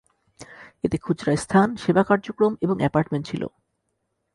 এতে 0.83 0.97
খুচরা 0.97 1.33
স্থান, 1.35 1.67
সেবা 1.75 2.03
কার্যক্রম 2.03 2.53
এবং 2.61 2.75
অ্যাপার্টমেন্ট 2.79 3.23
ছিল। 3.27 3.43